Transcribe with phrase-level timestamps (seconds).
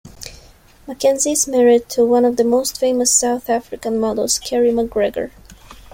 [0.87, 5.29] McKenzie is married to one of the most famous South African models, Kerry McGregor.